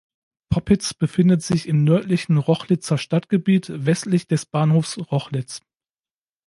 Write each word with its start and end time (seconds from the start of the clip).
Poppitz 0.49 0.95
befindet 0.95 1.43
sich 1.43 1.67
im 1.67 1.83
nördlichen 1.83 2.37
Rochlitzer 2.37 2.97
Stadtgebiet 2.97 3.67
westlich 3.85 4.25
des 4.27 4.47
Bahnhofs 4.47 4.97
Rochlitz. 4.97 5.61